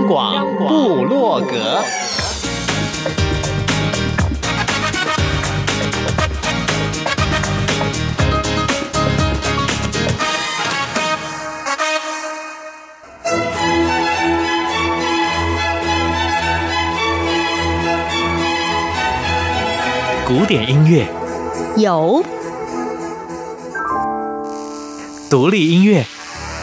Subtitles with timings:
[0.00, 1.82] 央广布洛格，
[20.26, 21.06] 古典音乐。
[21.76, 22.24] 有，
[25.28, 26.06] 独立音乐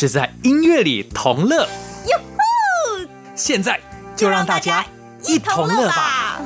[0.00, 1.58] 是在音乐里同乐。
[1.58, 3.06] 哟呼！
[3.34, 3.78] 现在
[4.16, 4.82] 就让大家
[5.26, 6.40] 一同乐吧。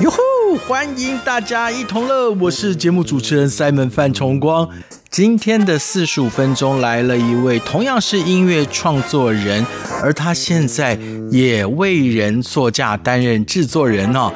[0.00, 0.58] 哟呼！
[0.68, 4.68] 欢迎大家一同乐，我是节目主持人 Simon 范崇光。
[5.08, 9.64] 今天的四十五分钟来了一位同样是音乐创作人，
[10.02, 10.98] 而他现在
[11.30, 14.30] 也为人作嫁，担任制作人哦。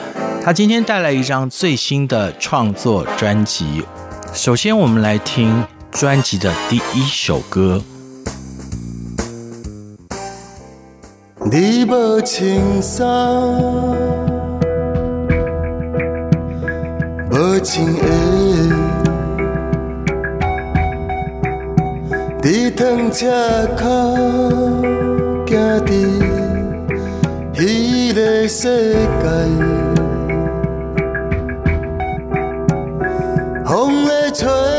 [0.47, 3.83] 他今天带来一张最新的创作专辑。
[4.33, 7.83] 首先，我们来听专辑的第一首歌。
[11.51, 13.05] 你无穿衫，
[17.33, 18.01] 无穿鞋，
[22.45, 23.85] 你趟车口
[25.45, 26.23] 行伫
[27.53, 29.86] 彼个世界。
[33.67, 34.76] 风在吹，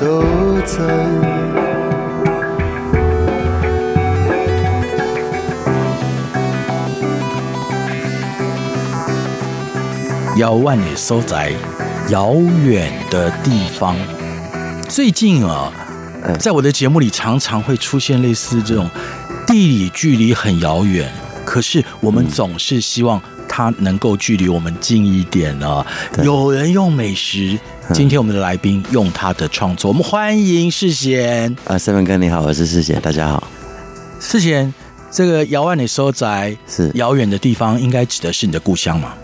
[0.00, 0.76] 远的所在。
[10.36, 11.50] 遥万里收窄，
[12.10, 13.96] 遥远的地方。
[14.88, 15.72] 最近啊，
[16.38, 18.88] 在我的节目里常常会出现类似这种
[19.46, 21.12] 地理距离很遥远，
[21.44, 25.84] 可是我们总是希望它能够距离我们近一点啊。
[26.22, 27.58] 有人用美食，
[27.94, 33.42] 今天我们的来宾用他的创作，我们欢迎世贤啊，三文哥你好，我是世贤，大家好。
[34.20, 34.72] 世贤，
[35.10, 39.14] 这个遥万的收宅是遥远的地方，应该指的是你的故乡吗？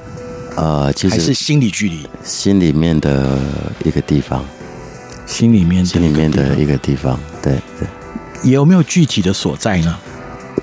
[0.57, 3.39] 呃，其实还是心理距离，心里面的
[3.85, 4.43] 一个地方，
[5.27, 8.51] 心里面心里面的一个地方，对对。
[8.51, 9.95] 有没有具体的所在呢？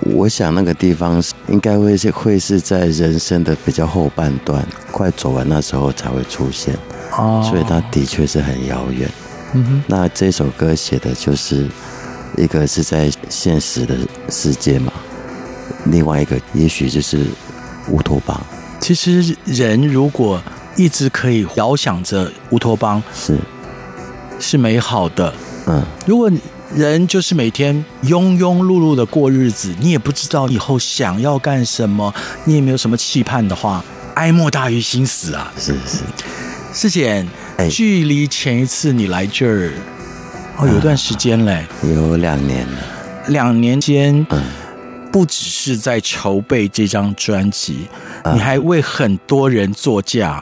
[0.02, 6.76] 我想那个地方应该会是会是在人生的比较后半段，快走完那时候才会出现，
[7.12, 9.10] 哦，所以它的确是很遥远。
[9.54, 11.68] 嗯哼，那这首歌写的就是
[12.38, 13.96] 一个是在现实的
[14.30, 14.94] 世界嘛，
[15.86, 17.26] 另外一个也许就是
[17.90, 18.40] 乌托邦。
[18.80, 20.42] 其实人如果
[20.76, 23.38] 一直可以遥想着乌托邦，是
[24.40, 25.34] 是美好的。
[25.68, 26.32] 嗯，如果
[26.74, 32.14] 人就是每天庸庸碌碌的过日子，你也不知道以后想要干什么，
[32.46, 33.84] 你也没有什么期盼的话，
[34.16, 35.52] 哀莫大于心死啊！
[35.60, 36.00] 是是，
[36.74, 37.28] 世贤，
[37.58, 39.72] 哎，距离前一次你来这儿，
[40.58, 42.78] 哦，有段时间嘞，有两年了。
[43.28, 44.44] 两年间，嗯。
[45.12, 47.86] 不只是在筹备这张专辑，
[48.34, 50.42] 你还为很多人作嫁。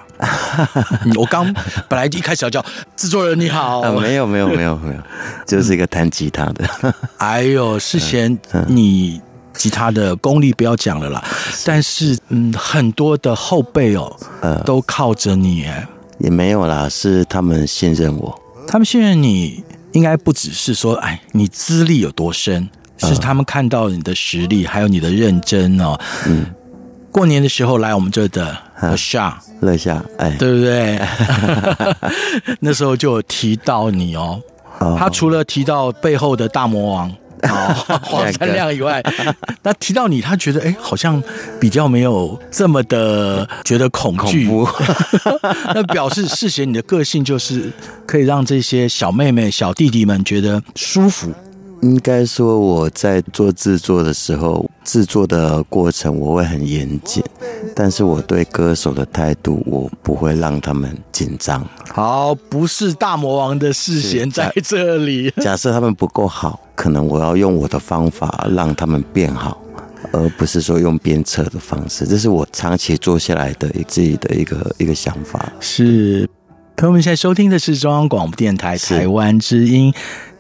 [1.18, 1.52] 我刚
[1.88, 2.64] 本来一开始要叫
[2.96, 5.02] 制作人你好，没有没有没有没有，
[5.48, 6.94] 就是一个弹吉他的。
[7.18, 8.38] 哎呦，世贤，
[8.68, 9.20] 你
[9.56, 11.24] 吉他的功力不要讲了啦。
[11.66, 14.16] 但是嗯，很多的后辈哦，
[14.68, 15.66] 都靠着你。
[16.20, 19.64] 也没有啦，是他们信任我，他们信任你。
[19.94, 22.70] 应该不只是说，哎，你资历有多深，
[23.00, 25.98] 是他们看到你的实力，还有你的认真哦。
[26.28, 26.46] 嗯，
[27.12, 31.02] 过年的时候来我们这的乐夏，乐夏，哎，对不对？
[32.62, 34.40] 那时候就有提到你哦。
[34.96, 37.12] 他除了提到背后的大魔王。
[37.44, 39.02] 哦， 黄三亮以外，
[39.64, 41.22] 那提到你，他觉得哎，好像
[41.60, 44.50] 比较没有这么的觉得恐惧。
[45.74, 47.72] 那表示世贤你的个性就是
[48.06, 51.34] 可以让这些小妹妹、小弟弟们觉得舒服。
[51.82, 57.24] 应该说我在做制作的时候，制作的过程我会很严谨，
[57.74, 61.66] 但是我对歌手的态度，我不会让他们紧张。
[61.94, 65.32] 好，不是大魔王的世贤在这里。
[65.38, 69.62] 假设他们不够好，可能我要用我的方法让他们变好，
[70.12, 72.06] 而不是说用鞭策的方式。
[72.06, 75.50] 这是我长期做下来的自己的一个一个想法。
[75.62, 76.30] 是，
[76.76, 79.94] 朋友们现在收听的是中央广播电台台湾之音。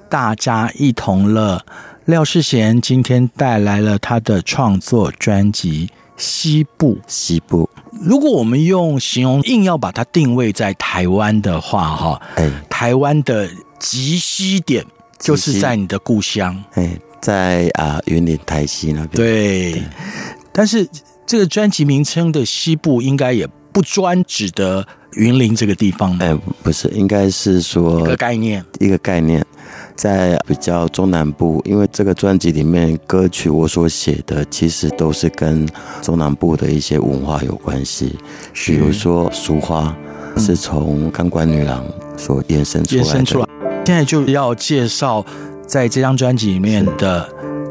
[0.10, 1.64] 大家一同乐，
[2.06, 5.86] 廖世贤今天带来了他的创作专辑
[6.18, 6.96] 《西部》。
[7.06, 7.70] 西部，
[8.02, 13.48] 如果我们用形容，硬要把它定位在台湾的话，哈，哎，台湾的
[13.78, 14.84] 极西点
[15.20, 19.10] 就是在你的故乡，哎，在啊云林台西那边。
[19.12, 19.84] 对，对，
[20.52, 20.90] 但是
[21.28, 24.84] 这个专辑名称的《西部》应该也不专指的
[25.14, 26.26] 云林这个地方吧？
[26.26, 29.46] 哎，不是，应该是说一个概念，一个概念。
[30.00, 35.68] 在比较中南部，因为这个专辑里面歌曲我所写的，其实都是跟
[36.02, 38.16] 中南部的一些文化有关系。
[38.54, 39.94] 比如说，俗花
[40.38, 41.84] 是从钢管女郎
[42.16, 43.50] 所延伸出来的。
[43.86, 45.26] 现在就要介绍
[45.68, 47.28] 在这张专辑里面的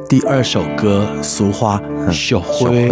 [0.07, 1.81] 第二首歌《俗花》，
[2.13, 2.91] 小辉。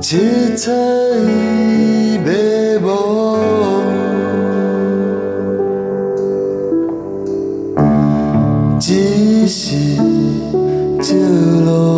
[0.00, 0.70] 一切
[2.24, 3.40] 美梦，
[8.78, 9.96] 只是
[11.02, 11.14] 照
[11.66, 11.97] 路。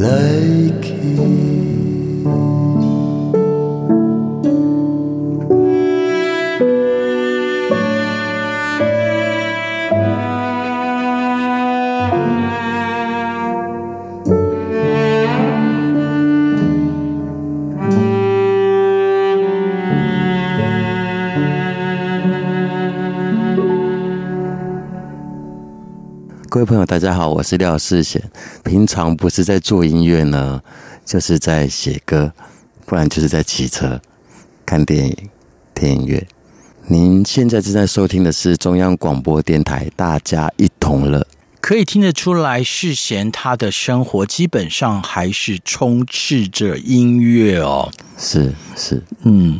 [0.00, 0.06] 各
[26.60, 28.22] 位朋友，大家好，我是廖世贤。
[28.62, 30.62] 平常不是在做音乐呢，
[31.06, 32.30] 就是在写歌，
[32.84, 33.98] 不然就是在骑车、
[34.66, 35.16] 看电影、
[35.74, 36.26] 听音乐。
[36.86, 41.20] 您现在正在收听的是中央广播电台《大家一同乐》，
[41.62, 47.90] 可以听得出来，世贤他的生活基本上还是充斥着音乐哦。
[48.18, 49.58] 是是，嗯，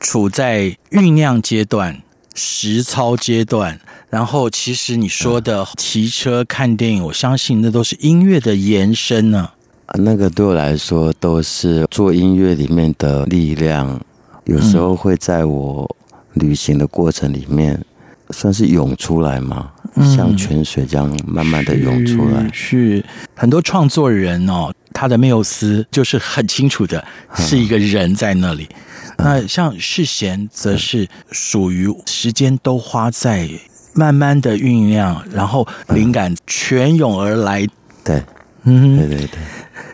[0.00, 2.02] 处在酝酿阶段。
[2.36, 9.48] 实操阶段，然后其实你说的骑车看电影，我相信那都是音乐的延伸呢。
[9.86, 14.00] 啊，那个对我来说都是做音乐里面的力量，
[14.44, 15.88] 有时候会在我
[16.34, 17.82] 旅行的过程里面，
[18.30, 19.70] 算是涌出来嘛，
[20.14, 22.42] 像泉水这样慢慢的涌出来。
[22.52, 23.04] 是，是。
[23.34, 27.02] 很多创作人哦，他的缪斯就是很清楚的，
[27.36, 28.68] 是一个人在那里。
[29.18, 33.48] 那像世贤，则是属于时间都花在
[33.94, 37.66] 慢慢的酝酿，然后灵感泉涌而来。
[38.04, 38.22] 对，
[38.64, 39.38] 嗯，对对对。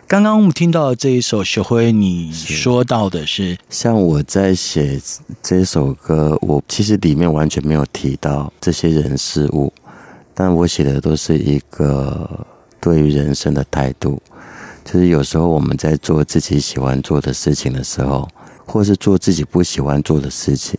[0.05, 5.01] 刚刚我们听到的这一首雪辉，你说到的是，像我在写
[5.41, 9.73] 这首歌，我其实里面完全没有提到这些人事物，
[10.33, 12.29] 但我写的都是一个
[12.79, 14.21] 对于人生的态度，
[14.83, 18.27] 就是有时候我们在做自己喜欢做的事情的时候。
[18.65, 20.77] 或是做自己不喜欢做的事情，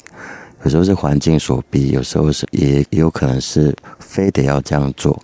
[0.64, 5.18] 有时候是环境所逼，有时候是也有可能是非得要这样做，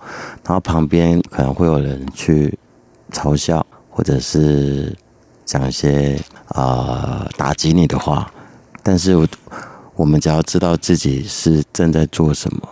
[0.44, 2.56] 然后旁边可能会有人去
[3.10, 4.96] 嘲笑，或者是
[5.44, 8.30] 讲一些啊、打击你的话，
[8.82, 9.26] 但是我
[9.96, 12.68] 我们只要知道自己是正在做什么，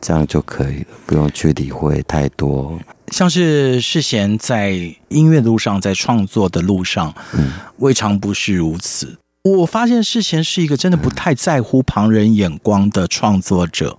[0.00, 2.78] 这样就可以了，不用去理会太多。
[3.12, 4.70] 像是世贤在
[5.08, 9.18] 音乐路上，在创作的路上，嗯，未尝不是如此。
[9.44, 13.96] 我发现世贤是一个真的不太在乎旁人眼光的创作者，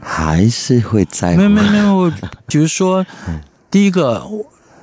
[0.00, 1.36] 还是会在乎？
[1.36, 2.12] 没有没有没有。
[2.46, 3.06] 比如说，
[3.70, 4.26] 第一个，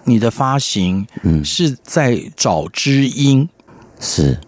[0.06, 3.50] 你的发行，嗯，是在找知音，
[4.00, 4.40] 是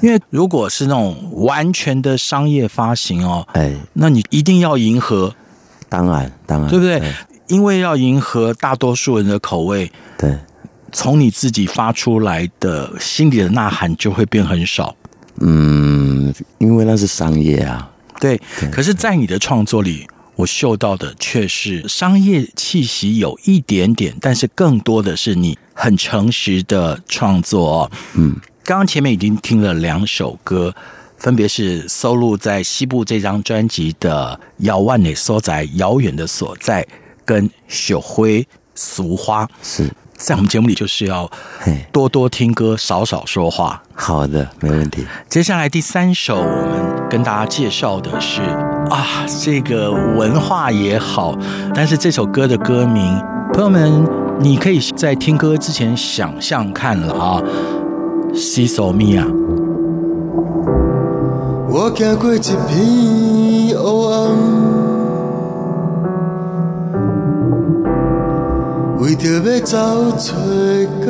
[0.00, 5.34] 因为如果是那种完全的商业发行哦，哎，那你一定要迎合，
[5.92, 7.02] 当然当然，对不对？
[7.48, 10.34] 因为要迎合大多数人的口味，对，
[10.90, 14.96] 从你自己发出来的心里的呐喊就会变很少。
[15.40, 17.90] 嗯，因为那是商业啊。
[18.18, 20.06] 对，对，可是，在你的创作里，
[20.36, 27.90] 我嗅到的却是商业气息有一点点，但是更多的是你很诚实的创作。
[28.14, 28.34] 嗯，
[28.64, 30.74] 刚刚前面已经听了两首歌，
[31.22, 36.84] 分别是收录在《西部》这张专辑的《遥远的所在》，遥远的所在。
[37.24, 41.30] 跟雪灰俗花是在我们节目里，就是要
[41.92, 43.80] 多多听歌，少少说话。
[43.94, 45.06] 好的，没问题。
[45.28, 48.42] 接下来第三首，我们跟大家介绍的是
[48.90, 51.38] 啊，这个文化也好，
[51.72, 53.16] 但是这首歌的歌名，
[53.52, 54.04] 朋友们，
[54.40, 57.40] 你可以在听歌之前想象看了啊。
[58.34, 59.24] 西索米亚，
[61.74, 63.82] 我走过一片黑暗。
[68.98, 69.78] 为着要走
[70.18, 70.34] 找
[71.02, 71.08] 光，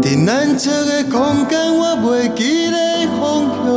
[0.00, 2.76] 在难测的空间，我袂记得
[3.20, 3.22] 方
[3.52, 3.68] 向。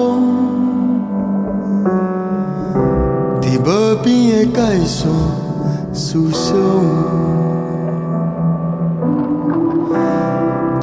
[3.41, 3.67] 在无
[4.01, 4.97] 边的界线
[5.93, 6.55] 思想，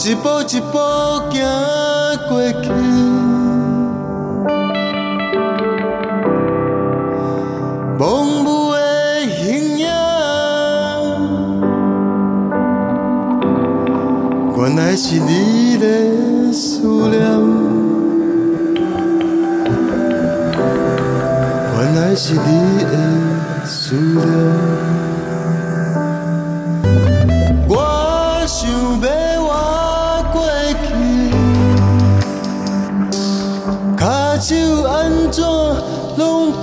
[0.00, 0.78] 一步一步
[1.28, 1.44] 行
[2.28, 2.70] 过去，
[7.98, 8.00] 模
[8.44, 8.78] 糊的
[9.28, 9.86] 形影，
[14.56, 15.84] 原来是你的
[16.52, 17.20] 思念，
[21.74, 22.38] 原来是你
[22.84, 24.87] 的思念。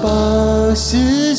[0.06, 1.36] 拢白湿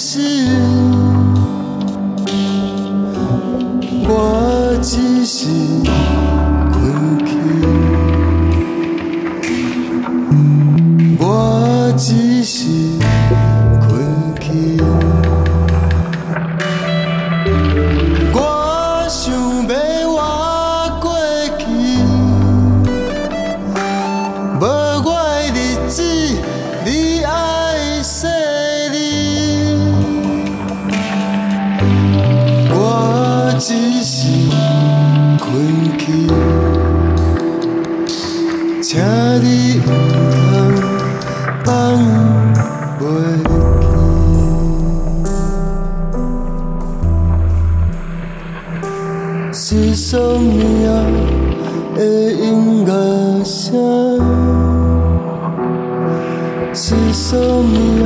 [56.73, 58.05] 시선이야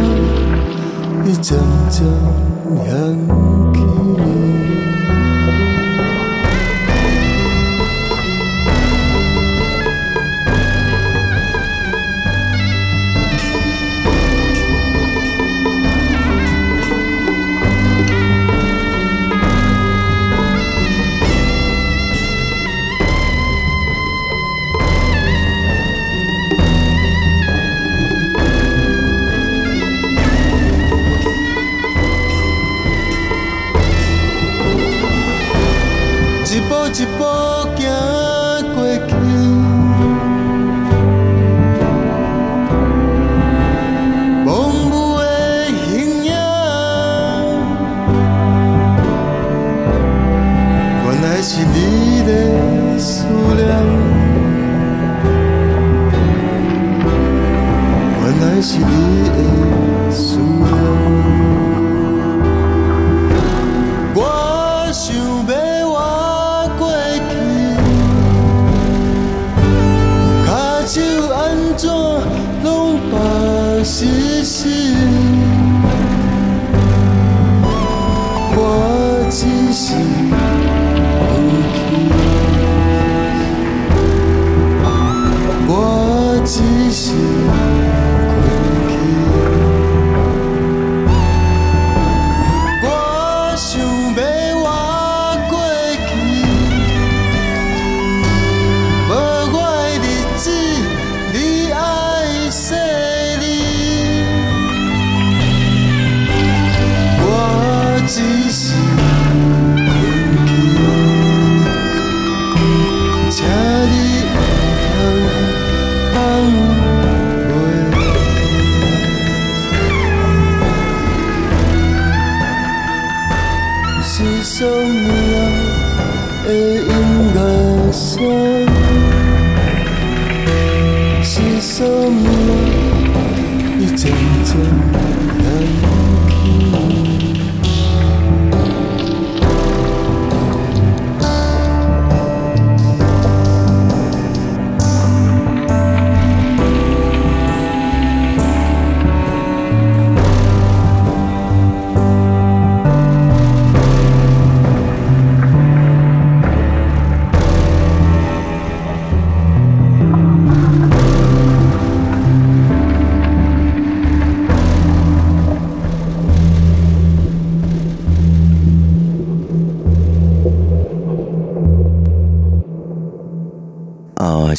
[1.27, 2.05] 이 점점
[2.87, 4.70] 향기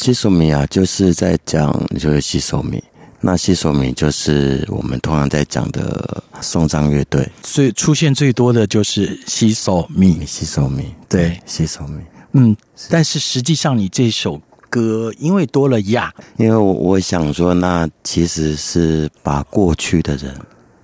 [0.02, 2.82] 西索米亚就是在讲，就是西索米。
[3.20, 10.26] 那西索米就是我们通常在讲的送葬乐队，所以出现最多的就是西索米。
[10.26, 12.00] 西索米，对，西索米。
[12.32, 12.56] 嗯，
[12.90, 20.34] 但是实际上你这首歌因为多了亚，因为我我想说，那其实是把过去的人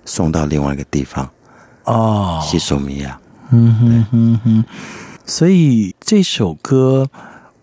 [0.05, 1.29] 送到另外一个地方
[1.83, 2.41] 哦。
[2.41, 3.19] 西索米亚，
[3.51, 4.65] 嗯哼哼哼，
[5.25, 7.09] 所以这首歌。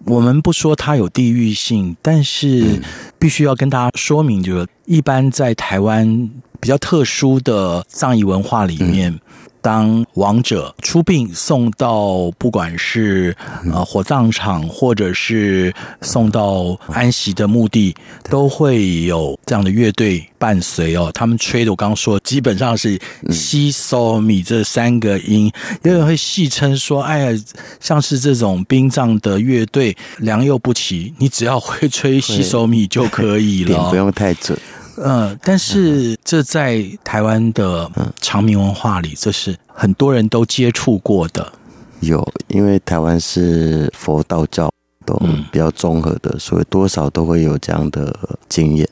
[0.07, 2.81] 我们不说它有地域性，但是
[3.19, 9.13] 必须要跟大家说明，就是一般在台湾比较特殊的葬仪文化里面。
[9.13, 9.21] 嗯
[9.67, 13.37] 当亡者出殡送到不管是
[13.73, 17.93] 呃火葬场，或者是送到安息的墓地，
[18.31, 21.11] 都会有这样的乐队伴随哦。
[21.13, 22.97] 他们吹的我刚刚说，基本上是
[23.31, 25.51] 西索米这三个音，
[25.83, 27.41] 有 人会戏称说：“哎呀，
[27.81, 34.57] 像是这种殡葬的乐队良莠不齐，你只要会吹西索米就可以了，不用太准。”
[34.99, 41.53] 嗯，但是这在台湾的长明文化里，这是很多人都接触过的。
[42.01, 44.71] 有，因为台湾是佛道教
[45.05, 48.15] 都比较综合的，所以多少都会有这样的
[48.49, 48.89] 经验。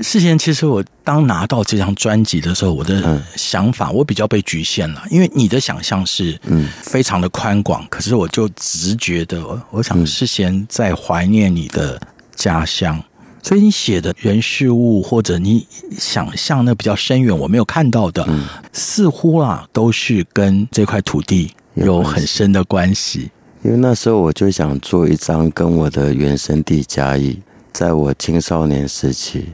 [0.00, 12.00] 世贤，其实我当拿到这张专辑的时候，我的想法我比较被局限了，因为你的想象是嗯非常的宽广，可是我就直觉的，我想世贤在怀念你的
[12.34, 13.02] 家乡。
[13.42, 15.66] 所以你写的人事物，或者你
[15.98, 23.30] 想象那比较深远，我没有看到的，嗯、似乎啊都是跟这块土地有很深的关系。
[23.62, 27.40] 因为那时候我就想做一张跟我的原生地嘉义，
[27.72, 29.46] 在我青少年时期，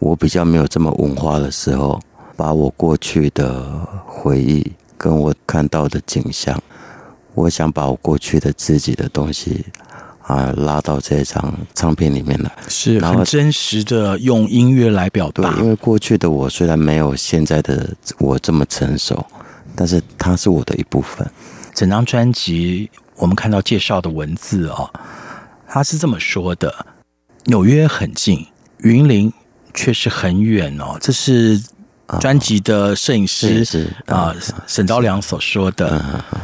[0.00, 2.00] 我比较没有这么文化的时候，
[2.36, 3.64] 把我过去的
[4.04, 6.60] 回忆跟我看到的景象，
[7.34, 9.64] 我想把我过去的自己的东西。
[10.26, 15.48] 啊，拉到这张唱片里面来，是很真实的，用音乐来表达。
[15.52, 19.24] 对，因为过去的我虽然没有现在的我这么成熟，
[19.76, 21.24] 但是它是我的一部分。
[21.72, 24.90] 整张专辑我们看到介绍的文字哦，
[25.68, 26.74] 他是这么说的：
[27.44, 28.44] 纽约很近，
[28.78, 29.32] 云林
[29.74, 30.98] 却是很远哦。
[31.00, 31.62] 这是
[32.18, 34.34] 专辑的摄影师是啊
[34.66, 36.02] 沈昭良所说的。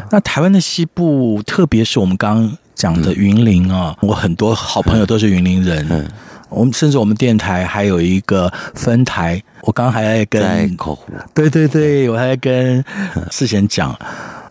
[0.09, 2.57] 那台湾的西部，特别是我们刚。
[2.83, 5.87] 讲的云林啊，我很多好朋友都是云林人。
[5.89, 6.05] 嗯，
[6.49, 12.85] 我们甚至我们电台还有一个分台，我刚刚还在跟在口湖，对对对，我还在跟
[13.31, 13.97] 世贤讲，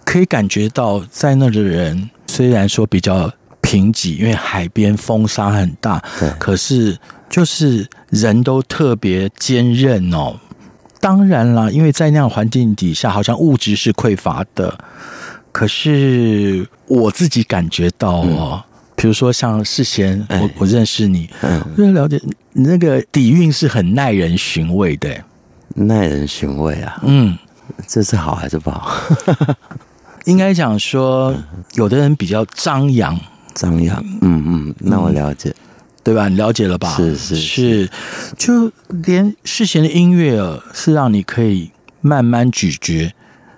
[0.05, 6.97] 可以感觉到在那的人虽然说比较贫瘠，因为海边风沙很大，对，可是
[7.29, 10.39] 就是人都特别坚韧哦。
[11.01, 14.73] 当然啦，因为在那样环境底下，好像物质是匮乏的。
[15.51, 18.63] 可是我自己感觉到哦，
[18.95, 22.19] 比如说像世贤，我我认识你，我就了解
[22.53, 25.09] 你那个底蕴是很耐人寻味的，
[25.75, 27.37] 耐人寻味啊，嗯，
[27.87, 28.95] 这是好还是不好？
[30.25, 31.35] 应该讲说，
[31.73, 33.19] 有的人比较张扬，
[33.53, 35.53] 张扬，嗯嗯，那我了解，
[36.03, 36.29] 对吧？
[36.29, 36.95] 你了解了吧？
[36.95, 37.89] 是是是，
[38.37, 40.39] 就连世贤的音乐
[40.73, 43.11] 是让你可以慢慢咀嚼，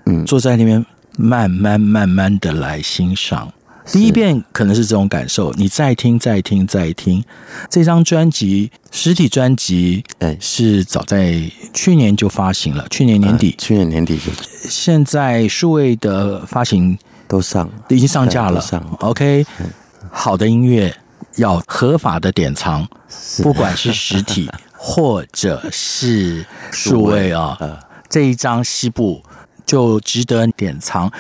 [0.06, 0.84] 嗯，坐在那边。
[1.17, 3.52] 慢慢慢慢的来欣赏，
[3.86, 7.23] 第一遍可能是这种感受，你再听再听再听。
[7.69, 11.39] 这张专辑实体专辑，哎，是早在
[11.73, 14.32] 去年就发行了，去年年底，去年年底就。
[14.67, 16.97] 现在数位的发行
[17.28, 18.60] 都上，已经上架了。
[18.60, 19.45] 上 OK，
[20.10, 20.95] 好的音乐
[21.36, 22.88] 要合法的典藏，
[23.43, 29.21] 不管是实体 或者是数位啊，这一张西部。
[29.65, 31.12] 就值得典藏。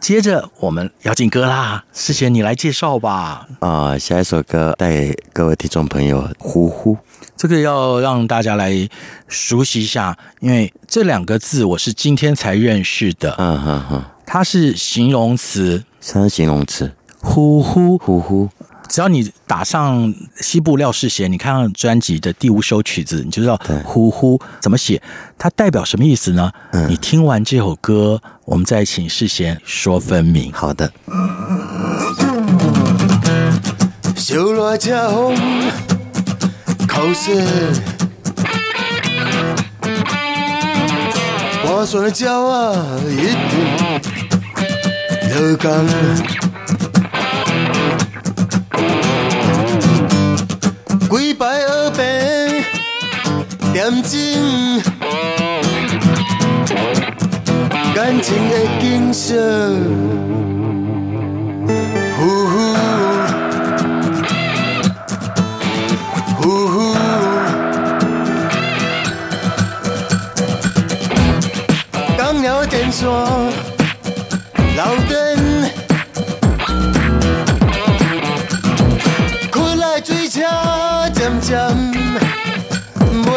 [0.00, 3.48] 接着我们要进歌啦，世贤你来介绍吧。
[3.60, 6.94] 啊、呃，下一首歌带给各位听众朋友，呼呼，
[7.38, 8.86] 这个要让大家来
[9.28, 13.34] 熟悉一下，因为这两个字我是今天才认识的。
[13.38, 16.92] 嗯哼哼，它是形容词，什么形容词？
[17.22, 18.50] 呼呼呼呼。
[18.88, 25.00] 只要你打上西部廖世贤，你看到专辑的第五首曲子，你就知道“呼呼”怎么写，
[25.38, 26.52] 它代表什么意思呢？
[26.72, 30.52] 嗯、你听完这首歌，我们再请世贤说分明。
[30.52, 30.92] 好的。
[51.18, 52.02] 几摆学病，
[53.72, 54.82] 点睛，
[57.94, 59.34] 感情的景色，
[62.18, 62.54] 呼呼，
[66.36, 66.94] 呼呼，
[72.18, 73.08] 刚了电线，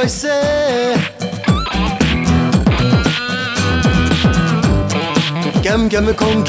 [0.08, 0.28] 袂洗，
[5.62, 6.42] 咸咸的空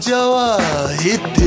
[0.00, 0.58] 半
[0.96, 1.39] 酸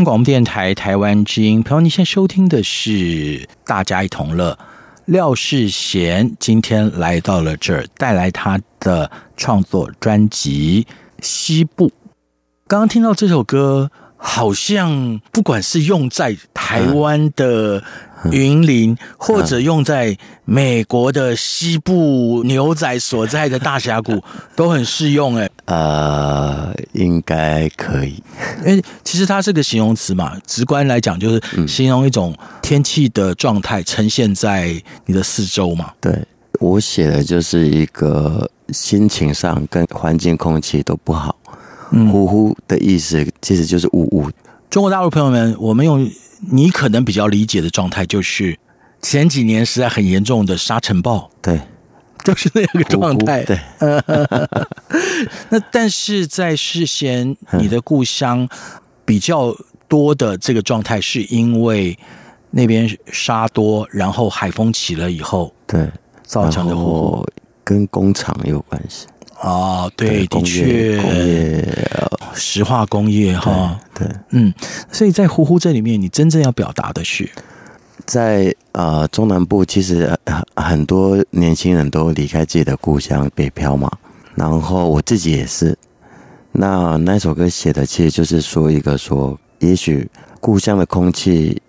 [0.00, 2.90] 央广播电台台湾之音，朋友，你现在收听的是
[3.66, 4.52] 《大家一同乐》。
[5.04, 10.86] 廖世贤今天来到了这儿，带来他的创作专辑
[11.20, 11.88] 《西部》。
[12.66, 17.84] 刚刚听到这首歌，好像不管是用在台湾的
[18.30, 24.22] 云林，或者用在美国的西部牛仔所在的大峡谷，
[24.54, 25.36] 都很适用。
[25.36, 28.22] 哎，呃，应该可以。
[28.66, 35.92] 因为其实它是个形容词嘛，直观来讲就是形容一种天气的状态呈现在你的四周嘛。
[36.00, 36.12] 对，
[36.58, 41.34] 我写的就是一个心情上跟环境空气都不好，
[42.12, 44.30] 呼呼的意思其实就是呜呜。
[44.68, 46.08] 中国大陆朋友们，我们用
[46.40, 48.58] 你可能比较理解的状态，就是
[49.02, 51.60] 前几年实在很严重的沙尘暴，对，
[52.24, 53.44] 就是那个状态。
[53.44, 53.58] 对，
[55.50, 58.48] 那但是在事先你的故乡
[59.04, 59.54] 比较
[59.88, 61.98] 多的这个状态，是因为
[62.50, 65.90] 那边沙多，然后海风起了以后，对，
[66.22, 67.26] 造成的火
[67.62, 69.06] 跟工厂有关系。
[69.40, 71.64] 哦，对，的确，工业
[72.34, 74.52] 石化工业哈，对，对嗯，
[74.92, 77.28] 所以在呼呼这里面，你真正要表达的是，
[78.04, 80.14] 在呃中南部，其实
[80.56, 83.90] 很多年轻人都离开自己的故乡北漂嘛，
[84.34, 85.76] 然后我自己也是。
[86.52, 90.06] 那那首歌写的其实就是说一个说，也许
[90.40, 91.60] 故乡的空气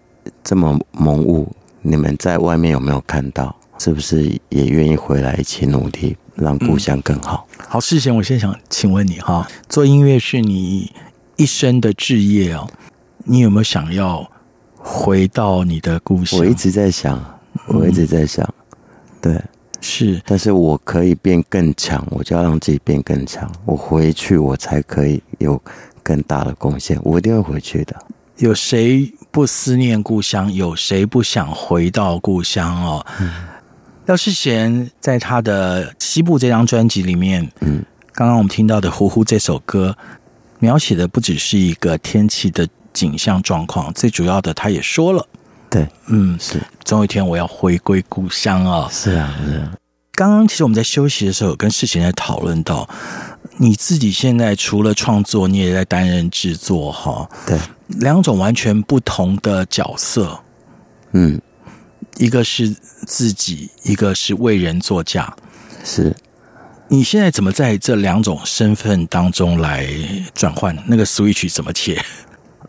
[0.43, 1.47] 这么蒙雾，
[1.81, 3.55] 你们在外面有没有看到？
[3.79, 7.47] 是不是也愿意回来一起努力，让故乡更好？
[7.57, 10.91] 嗯、好，事先，我先想请问你哈，做音乐是你
[11.35, 12.67] 一生的志业哦，
[13.25, 14.29] 你有没有想要
[14.75, 16.39] 回到你的故乡？
[16.39, 17.23] 我一直在想，
[17.67, 19.41] 我一直在想，嗯、对，
[19.81, 23.51] 是，但是我可以变更强，我就要让自己变更强。
[23.65, 25.61] 我回去，我才可以有
[26.01, 26.99] 更大的贡献。
[27.03, 27.95] 我一定会回去的。
[28.37, 30.51] 有谁不思念故乡？
[30.51, 33.05] 有谁不想回到故乡哦？
[33.19, 33.31] 嗯，
[34.11, 39.95] 廖世贤在他的《西部》这张专辑里面，嗯，刚刚我们听到的《呼呼》这首歌，
[40.59, 45.25] 描写的不只是一个天气的景象状况，最主要的，他也说了。
[45.69, 48.89] 对，嗯，是，总有一天我要回归故乡啊！
[48.91, 49.71] 是啊，是啊。
[50.11, 52.85] 刚刚其实我们在休息的时候，跟世贤在讨论到，
[53.55, 60.37] 你自己现在除了创作，你也在担任制作，哈，对，两种完全不同的角色，
[61.13, 61.41] 嗯，
[62.21, 62.69] 一个是
[63.07, 65.33] 自己，一个是为人作嫁，
[65.83, 66.15] 是。
[66.87, 69.89] 你现在怎么在这两种身份当中来
[70.35, 70.77] 转换？
[70.85, 71.99] 那个 switch 怎么切？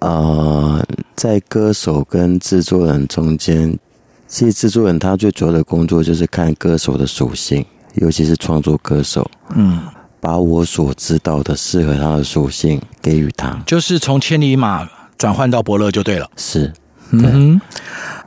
[0.01, 0.83] 呃，
[1.15, 3.79] 在歌手跟制作人中间，
[4.27, 7.63] 其实制作人他最主要的工作就是看歌手的属性，
[7.97, 9.83] 尤其是创作歌手，嗯，
[10.19, 14.89] 把我所知道的适合他的属性给予他，就是从千里马
[15.19, 16.73] 转换到伯乐就对了，是，
[17.13, 17.61] 嗯。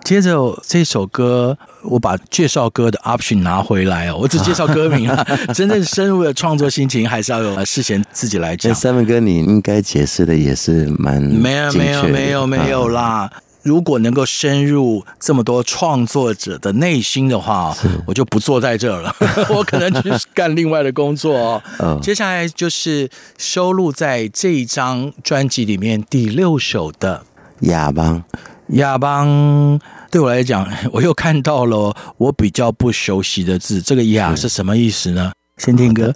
[0.04, 8.74] 接着这首歌，我把介绍歌的 option 拿回来哦，我只介绍歌名啊， 真正深入的创作心情还是要有世贤自己来讲。
[8.76, 13.32] 三文哥，你应该解释的也是蛮没有没有没有没有啦。
[13.64, 19.16] 如果能够深入这么多创作者的内心的话，我就不坐在这儿了，
[19.50, 22.00] 我可能去干另外的工作哦。
[22.00, 27.24] 接下来就是收录在这一张专辑里面第六首的
[27.72, 28.24] 《亚邦》。
[28.70, 35.32] 亚邦对我来讲，我又看到了我比较不熟悉的字，这个“亚”是什么意思呢？
[35.58, 36.14] 先听歌。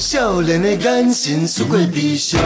[0.00, 2.40] 少年的眼神，输过悲伤。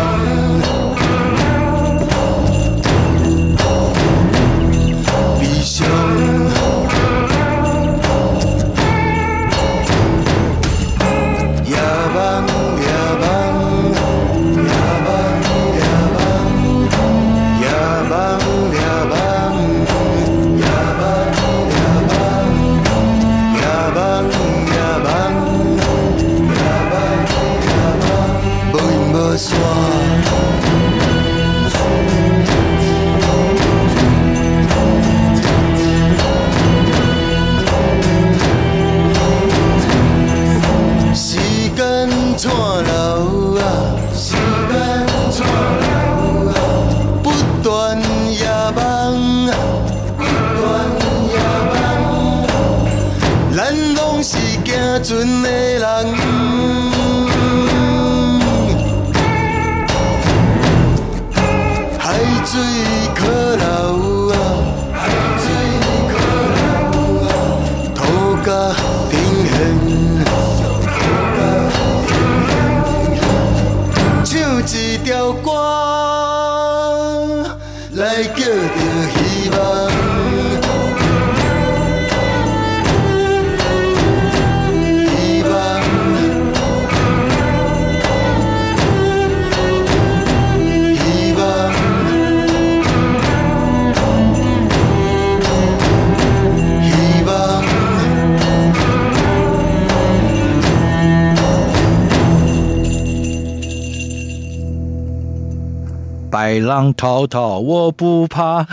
[106.54, 108.64] 白浪滔滔，我不怕，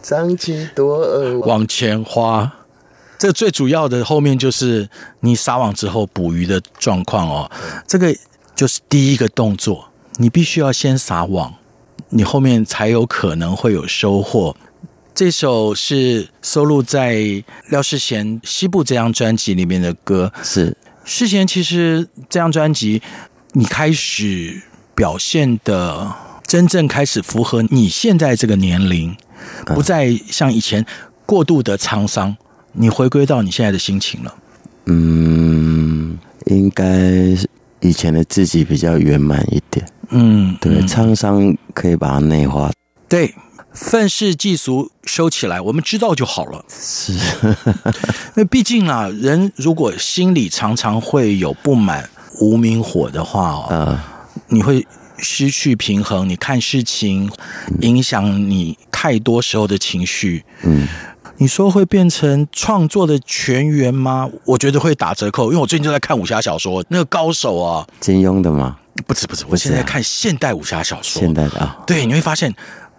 [0.00, 2.52] 张起多往前花。
[3.18, 4.88] 这最主要的后面就是
[5.20, 7.50] 你撒网之后捕鱼的状况哦。
[7.88, 8.14] 这个
[8.54, 11.52] 就是第一个动作，你必须要先撒网，
[12.10, 14.54] 你后面才有可能会有收获。
[15.12, 17.16] 这首是收录在
[17.68, 20.32] 廖世贤《西部》这张专辑里面的歌。
[20.42, 23.02] 是世贤，其实这张专辑
[23.52, 24.62] 你开始
[24.94, 26.12] 表现的
[26.54, 29.12] 真正开始符合你现在这个年龄，
[29.66, 30.86] 不再像以前
[31.26, 32.36] 过度的沧桑。
[32.70, 34.32] 你回归到你现在的心情了，
[34.86, 36.86] 嗯，应该
[37.80, 42.70] 以前的自己比较圆满一点，嗯，对，沧桑可以把它内化，
[43.08, 43.34] 对，
[43.72, 46.64] 愤世嫉俗收起来，我们知道就好了。
[46.68, 47.14] 是，
[48.34, 52.08] 因为毕竟啊，人如果心里常常会有不满、
[52.40, 54.00] 无名火的话哦，呃，
[54.46, 54.86] 你会
[55.18, 57.30] 失去平衡，你看事情
[57.80, 60.86] 影响你太多时候的情绪，嗯。
[61.36, 64.30] 你说会变成创作的全员吗？
[64.44, 68.76] 我觉得会打折扣，因为我最近就在看武侠小说，那个高手啊，金庸的吗？
[69.04, 71.20] 不是不是，我现在在看现代武侠小说。
[71.20, 72.54] 现代的啊，对，你会发现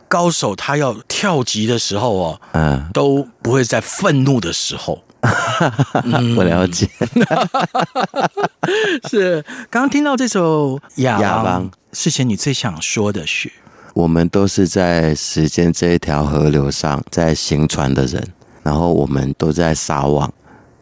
[0.09, 5.01] 高手他要跳级的时候哦，嗯，都不会在愤怒的时候。
[6.37, 6.87] 我了解，
[9.09, 13.51] 是刚刚听到这首《亚亚邦》，世贤你最想说的是？
[13.93, 18.21] 我们都是在时间这一条河流上在行船的人，
[18.61, 20.31] 然后我们都在撒网，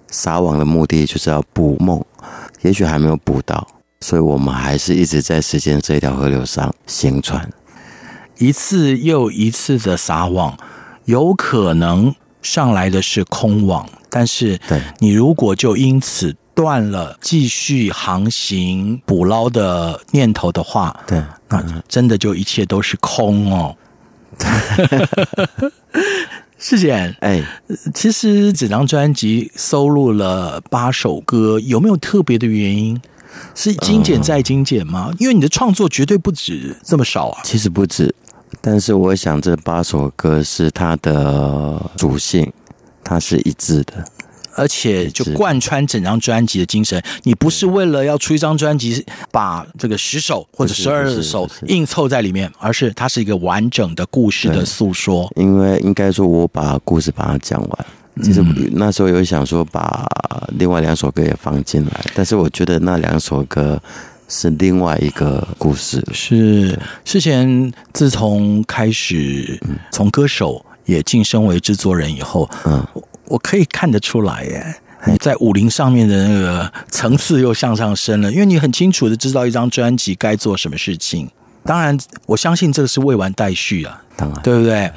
[0.09, 2.03] 撒网的目的就是要捕梦，
[2.61, 3.67] 也许还没有捕到，
[4.01, 7.47] 所以我们还是一直在时间这一条河流上行船，
[8.39, 10.57] 一次又一次的撒网，
[11.05, 14.59] 有可能上来的是空网，但是
[14.99, 23.75] 你如果就因此断了继续航行捕捞的念头的话，对，那真的就一切都是空哦。
[26.59, 27.43] 世贤，哎，
[27.93, 33.01] 其实这张专辑收录了八首歌，有没有特别的原因？
[33.55, 35.11] 是精简再精简吗？
[35.19, 37.41] 因为你的创作绝对不止这么少啊。
[37.43, 38.13] 其实不止，
[38.65, 42.49] 但是我想这八首歌是它的主性，
[43.03, 43.93] 它是一致的。
[44.55, 55.29] 而且就贯穿整张专辑的精神，你不是为了要出一张专辑，把这个十首或者十二首硬凑在里面，而是它是一个完整的故事的诉说。
[55.35, 57.85] 因为应该说，我把故事把它讲完。
[58.21, 60.07] 其实那时候有想说把
[60.59, 63.81] 另外两首歌也放进来，但是我觉得那两首歌
[64.27, 66.03] 是另外一个故事。
[66.11, 69.59] 是之前自从开始
[69.91, 72.85] 从歌手也晋升为制作人以后，嗯。
[73.25, 74.75] 我可以看得出来耶，
[75.07, 81.27] 你在武林上面的那个层次又向上升了，因为你很清楚的知道一张专辑该做什么事情。
[81.63, 84.91] 当然，我相信这个是未完待续啊，当然，对不对？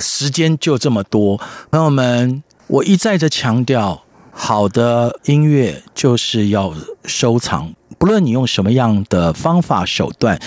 [0.00, 1.36] 时间就这么多，
[1.70, 4.02] 朋友们，我一再的强调，
[4.32, 6.72] 好的音乐就是要
[7.04, 10.38] 收藏，不论你用什么样的方法手段。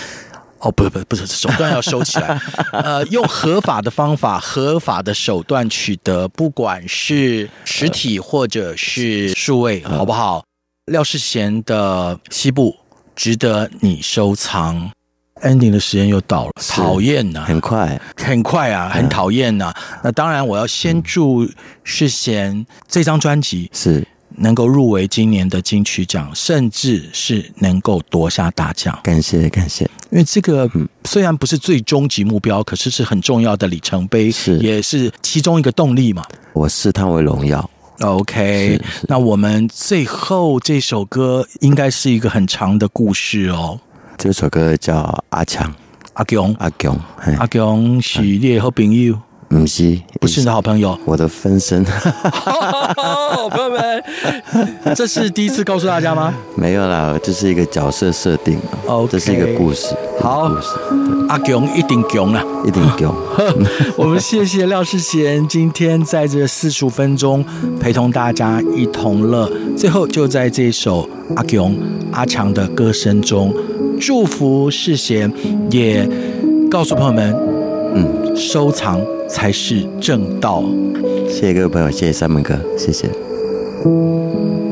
[0.60, 2.38] 哦，不是不是不是，手段要收起来。
[2.72, 10.44] 呃，用合法的方法、合法的手段取得，不管是实体或者是数位，好不好？
[10.84, 12.72] 廖世贤的《西部》
[13.16, 14.90] 值得你收藏。
[15.42, 19.72] Ending 的时间又到了，讨厌呐，很快，很快啊，很讨厌呐。
[20.04, 21.48] 那当然，我要先祝
[21.82, 24.06] 世贤这张专辑是。
[24.36, 29.84] 能够入围今年的金曲奖，甚至是能够夺下大奖，感谢感谢。
[30.10, 30.68] 因为这个
[31.04, 36.24] 虽然不是最终极目标，可是是很重要的里程碑，是也是其中一个动力嘛。
[36.52, 37.68] 我视它为荣耀。
[38.00, 43.78] OK，那我们最后这首歌应该是一个很长的故事哦。
[44.16, 45.72] 这首歌叫阿强，
[46.14, 46.98] 阿强，阿强，
[47.38, 49.18] 阿强是你的好朋友。
[49.50, 51.84] 不是，不是你的好朋友，我的分身。
[53.50, 54.04] 朋友们，
[54.94, 56.32] 这是第一次告诉大家吗？
[56.54, 58.60] 没有啦，这是一个角色设定。
[58.86, 59.92] 哦，这是一个故事。
[60.20, 60.68] 好，故事。
[61.28, 63.12] 阿强一定强啊，一定强。
[63.98, 67.44] 我们谢谢廖世贤今天在这四十五分钟
[67.80, 69.50] 陪同大家一同乐。
[69.76, 71.74] 最后就在这首阿强
[72.12, 73.52] 阿强的歌声中，
[74.00, 75.32] 祝福世贤，
[75.70, 76.08] 也
[76.70, 77.36] 告诉朋友们，
[77.94, 79.00] 嗯，收藏。
[79.30, 80.64] 才是正道。
[81.28, 83.08] 谢谢各位朋友，谢谢三门哥，谢谢。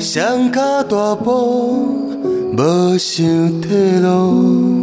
[0.00, 1.86] 双脚大步，
[2.56, 3.24] 无想
[3.60, 4.82] 退路，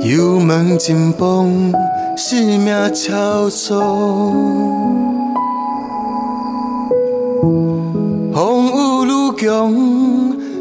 [0.00, 1.50] 油门真放，
[2.16, 3.74] 生命超速，
[8.32, 9.70] 风雨愈强，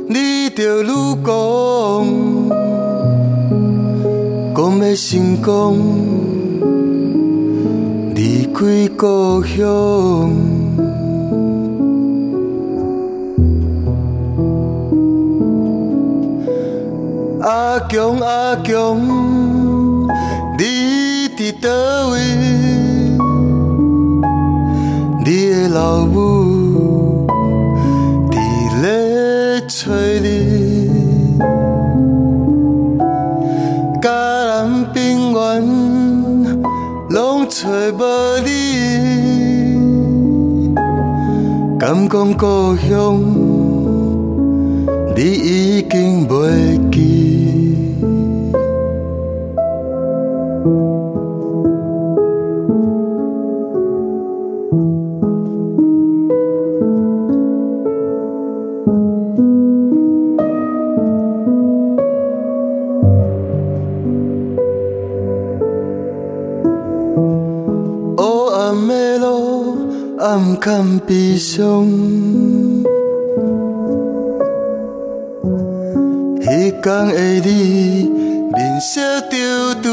[0.10, 2.21] 你就愈狂。
[4.96, 5.78] 成功，
[8.14, 10.32] 离开故乡。
[17.42, 19.00] 阿强阿强，
[20.58, 20.64] 你
[21.38, 21.68] 伫佗
[22.12, 22.20] 位？
[25.24, 26.41] 你的老母
[42.12, 43.22] 敢讲故乡，
[45.16, 46.28] 你已经
[70.60, 71.88] 敢悲伤，
[76.40, 77.14] 彼天的
[77.46, 78.10] 你
[78.54, 79.38] 面色丢
[79.82, 79.92] 丢，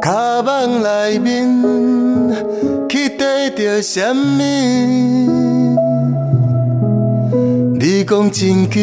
[0.00, 1.48] 卡网内面
[2.88, 4.42] 期待着什么？
[7.80, 8.76] 你讲真紧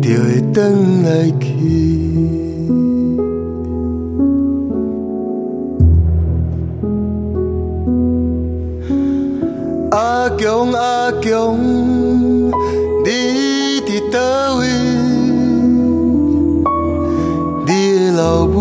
[0.00, 0.72] 就会转
[1.04, 1.93] 来去。
[10.38, 11.56] 强阿强，
[13.04, 13.10] 你
[13.86, 14.14] 伫佗
[14.58, 14.62] 位？
[17.66, 18.56] 你的老母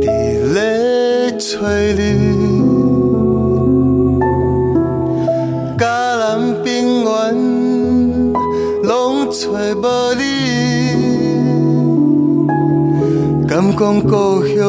[0.00, 0.04] 伫
[0.54, 0.58] 咧
[1.38, 1.46] 找
[1.96, 2.00] 你，
[5.78, 5.82] 嘉
[6.16, 6.22] 南
[6.62, 7.10] 平原
[8.82, 9.84] 拢找无
[10.14, 10.20] 你，
[13.48, 14.10] 敢讲故
[14.46, 14.60] 乡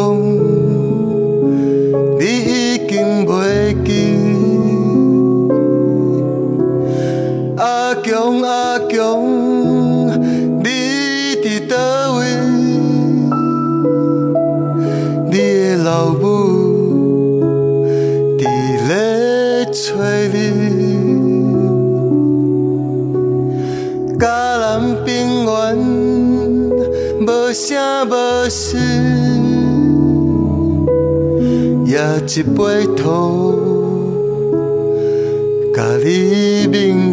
[31.93, 33.53] 也一杯土，
[35.75, 37.12] 甲你铭。